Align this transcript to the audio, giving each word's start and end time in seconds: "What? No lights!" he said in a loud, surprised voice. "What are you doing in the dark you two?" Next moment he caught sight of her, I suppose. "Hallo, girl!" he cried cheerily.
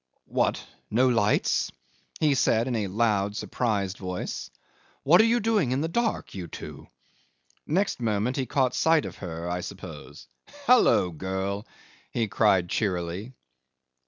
"What? 0.25 0.65
No 0.89 1.07
lights!" 1.09 1.71
he 2.19 2.33
said 2.33 2.67
in 2.67 2.75
a 2.75 2.87
loud, 2.87 3.35
surprised 3.35 3.99
voice. 3.99 4.49
"What 5.03 5.21
are 5.21 5.25
you 5.25 5.39
doing 5.39 5.71
in 5.71 5.81
the 5.81 5.87
dark 5.87 6.33
you 6.33 6.47
two?" 6.47 6.87
Next 7.67 8.01
moment 8.01 8.35
he 8.35 8.47
caught 8.47 8.73
sight 8.73 9.05
of 9.05 9.17
her, 9.17 9.47
I 9.47 9.61
suppose. 9.61 10.27
"Hallo, 10.65 11.11
girl!" 11.11 11.67
he 12.09 12.27
cried 12.27 12.67
cheerily. 12.67 13.33